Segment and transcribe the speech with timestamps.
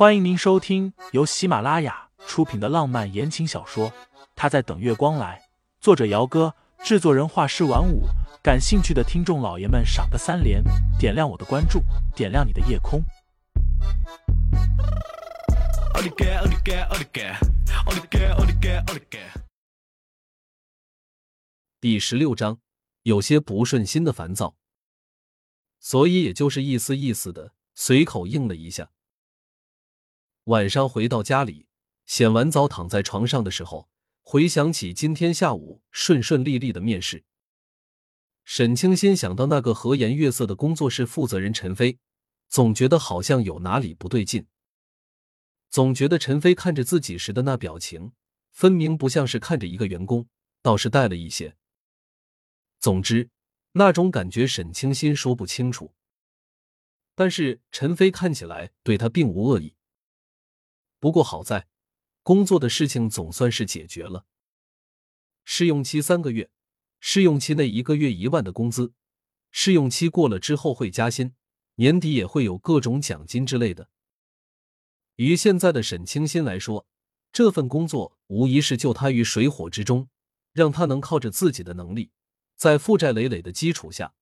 [0.00, 3.90] 欢迎您收听由喜马拉雅出品的浪漫言情小说
[4.34, 5.38] 《他在等月光来》，
[5.78, 8.04] 作者：姚哥，制作人：画师晚舞。
[8.42, 10.64] 感兴趣的听众老爷们，赏个三连，
[10.98, 11.82] 点亮我的关注，
[12.16, 13.04] 点亮你的夜空。
[21.78, 22.58] 第十六章，
[23.02, 24.54] 有些不顺心的烦躁，
[25.78, 28.88] 所以也就是意思意思的随口应了一下。
[30.50, 31.68] 晚上回到家里，
[32.06, 33.88] 洗完澡躺在床上的时候，
[34.20, 37.22] 回想起今天下午顺顺利利的面试，
[38.44, 42.00] 沈清心想到那个和颜悦色的工作室负责人陈飞，
[42.48, 44.44] 总觉得好像有哪里不对劲。
[45.68, 48.10] 总觉得陈飞看着自己时的那表情，
[48.50, 50.26] 分明不像是看着一个员工，
[50.62, 51.54] 倒是带了一些。
[52.80, 53.30] 总之，
[53.74, 55.94] 那种感觉沈清心说不清楚。
[57.14, 59.76] 但是陈飞看起来对他并无恶意。
[61.00, 61.66] 不过好在，
[62.22, 64.26] 工作的事情总算是解决了。
[65.44, 66.50] 试用期三个月，
[67.00, 68.92] 试用期内一个月一万的工资，
[69.50, 71.34] 试用期过了之后会加薪，
[71.76, 73.88] 年底也会有各种奖金之类的。
[75.16, 76.86] 于现在的沈清新来说，
[77.32, 80.10] 这份工作无疑是救他于水火之中，
[80.52, 82.10] 让他能靠着自己的能力，
[82.56, 84.14] 在负债累累的基础下，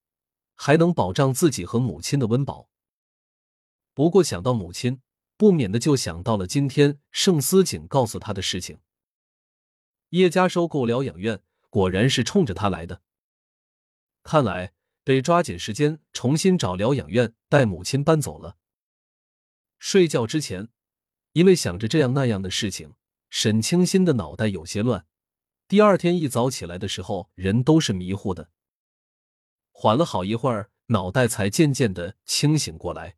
[0.55, 2.69] 还能保障自己和母亲的温饱。
[3.93, 5.01] 不过想到母亲，
[5.39, 8.79] 不免的就想到了今天盛思景告诉他的事情。
[10.09, 13.01] 叶家收购疗养院，果然是冲着他来的。
[14.21, 14.73] 看来
[15.05, 18.57] 得抓紧时间重新找疗养院带母亲搬走了。
[19.77, 20.67] 睡觉之前，
[21.31, 22.95] 因为想着这样那样的事情，
[23.29, 25.05] 沈清新的脑袋有些乱。
[25.69, 28.49] 第二天一早起来的时候，人都是迷糊的。
[29.71, 33.15] 缓了好一会儿，脑袋才渐渐的清醒过来。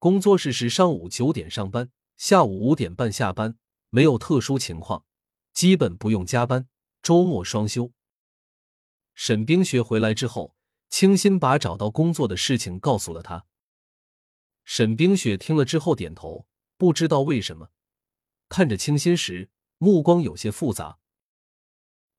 [0.00, 3.58] 工作室是上午九点上班，下午五点半下班，
[3.90, 5.04] 没有特殊情况，
[5.52, 6.70] 基本不用加班，
[7.02, 7.92] 周末双休。
[9.14, 10.56] 沈冰雪回来之后，
[10.88, 13.44] 清新把找到工作的事情告诉了他。
[14.64, 16.46] 沈冰雪听了之后点头，
[16.78, 17.68] 不知道为什么，
[18.48, 20.98] 看着清新时目光有些复杂。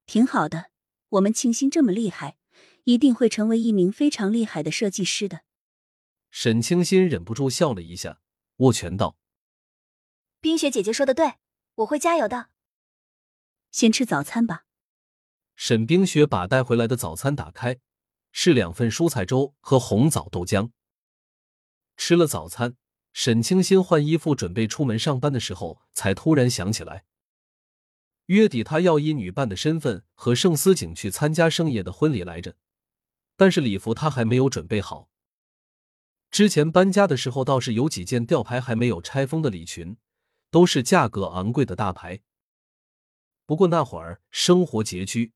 [0.06, 0.70] 挺好的，
[1.10, 2.38] 我们清新这么厉害，
[2.84, 5.42] 一定会成为一名非常厉害的设计师的。
[6.32, 8.22] 沈清新忍不住笑了一下，
[8.58, 9.18] 握拳道
[10.40, 11.36] ：“冰雪姐姐说的对，
[11.76, 12.50] 我会加油的。
[13.70, 14.66] 先吃早餐吧。”
[15.56, 17.80] 沈冰雪把带回来的早餐打开，
[18.32, 20.72] 是两份蔬菜粥和红枣豆浆。
[21.98, 22.78] 吃了早餐，
[23.12, 27.04] 沈清新换衣服准备出门上班的时候，才突然想起来，
[28.28, 32.56] 月底他要以女伴的身份和盛思景去参加盛野的婚礼来着，
[33.36, 35.11] 但是礼服他还没有准备好。
[36.32, 39.98] 之前搬家的时候，倒是有几件吊牌还没有拆封的礼裙，
[40.50, 42.22] 都是价格昂贵的大牌。
[43.46, 45.34] 不过那会儿生活拮据，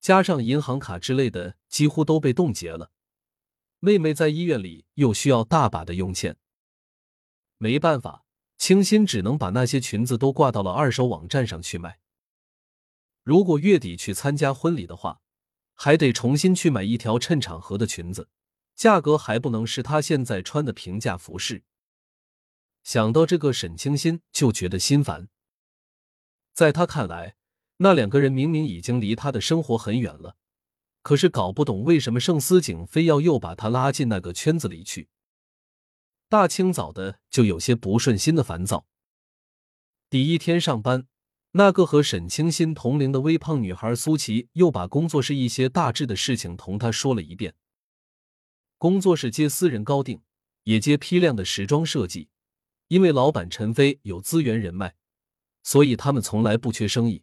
[0.00, 2.90] 加上银行卡之类的几乎都被冻结了。
[3.80, 6.36] 妹妹在医院里又需要大把的用钱，
[7.56, 8.26] 没办法，
[8.58, 12.00] 清新只能把那些裙子都挂到了二手网站上去卖。
[13.22, 15.22] 如果月底去参加婚礼的话，
[15.72, 18.28] 还得重新去买一条衬场合的裙子。
[18.74, 21.62] 价格还不能是他现在穿的平价服饰。
[22.82, 25.28] 想到这个，沈清新就觉得心烦。
[26.52, 27.36] 在他看来，
[27.78, 30.36] 那两个人明明已经离他的生活很远了，
[31.02, 35.08] 可是搞不懂为什么盛思景非要又把他拉进那个圈子里去。
[36.28, 38.86] 大清早的就有些不顺心的烦躁。
[40.10, 41.06] 第一天上班，
[41.52, 47.54] 那个和沈清新同龄的微胖女孩苏琪又把工作室一些大致的事情同他说了一遍。
[48.84, 50.20] 工作室接私人高定，
[50.64, 52.28] 也接批量的时装设计。
[52.88, 54.94] 因为老板陈飞有资源人脉，
[55.62, 57.22] 所以他们从来不缺生意。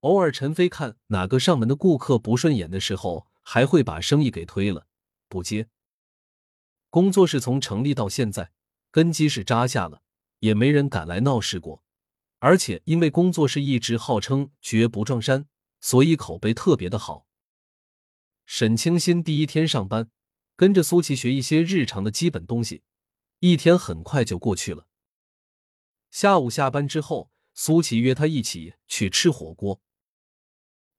[0.00, 4.86] 偶尔陈飞看哪个上门的顾客不顺眼的时候，还会把生意给推了，
[5.26, 5.70] 不接。
[6.90, 8.52] 工作室从成立到现在，
[8.90, 10.02] 根基是扎下了，
[10.40, 11.82] 也没人敢来闹事过。
[12.40, 15.46] 而且因为工作室一直号称绝不撞衫，
[15.80, 17.26] 所以口碑特别的好。
[18.44, 20.10] 沈清新第一天上班。
[20.56, 22.82] 跟着苏琪学一些日常的基本东西，
[23.40, 24.88] 一天很快就过去了。
[26.10, 29.82] 下午下班之后，苏琪约他一起去吃火锅。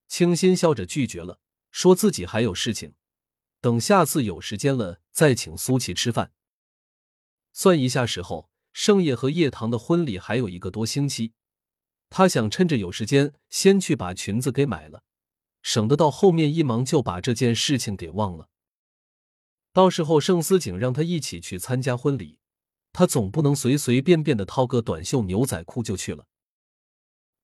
[0.06, 1.40] 清新笑着拒绝了，
[1.72, 2.94] 说自己还有事情，
[3.60, 6.32] 等下次有时间了再请苏琪吃饭。
[7.52, 11.32] 算一下时候，盛夜和叶棠的婚礼还有一个多星期，
[12.08, 15.02] 他想趁着有时间先去把裙子给买了，
[15.62, 18.48] 省得到后面一忙就把这件事情给忘了。
[19.78, 22.40] 到时候，盛思景让他一起去参加婚礼，
[22.92, 26.26] 他总不能随随便便的掏个短袖牛仔裤就去了。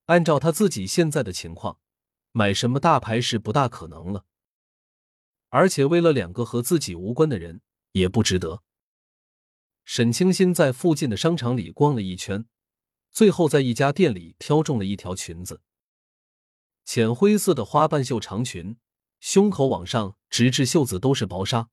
[0.07, 1.79] 按照他自己现在的情况，
[2.33, 4.25] 买什么大牌是不大可能了。
[5.47, 7.61] 而且为了两个和自己无关的人，
[7.93, 8.63] 也不值得。
[9.85, 12.45] 沈清新在附近的商场里逛了一圈，
[13.11, 15.61] 最后在一家店里挑中了一条裙子，
[16.83, 18.75] 浅灰色的花瓣袖长裙，
[19.21, 21.69] 胸口往上直至袖子都是薄纱，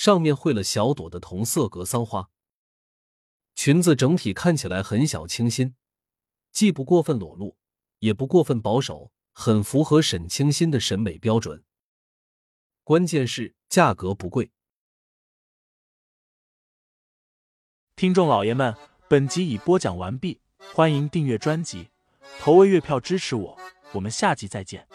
[0.00, 2.30] 上面绘了小朵的同色格桑花。
[3.54, 5.74] 裙子整体看起来很小清新，
[6.50, 7.58] 既不过分裸露，
[7.98, 11.62] 也不过分保守，很符合沈清新的审美标准。
[12.82, 14.50] 关键是价格不贵。
[17.94, 18.74] 听众老爷们，
[19.06, 20.40] 本集已播讲完毕，
[20.72, 21.90] 欢迎订阅专辑，
[22.38, 23.58] 投喂月票支持我，
[23.92, 24.88] 我们下集再见。